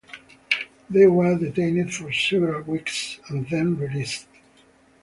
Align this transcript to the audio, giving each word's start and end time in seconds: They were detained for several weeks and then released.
They 0.89 1.05
were 1.05 1.37
detained 1.37 1.93
for 1.93 2.11
several 2.11 2.63
weeks 2.63 3.19
and 3.29 3.47
then 3.47 3.77
released. 3.77 4.25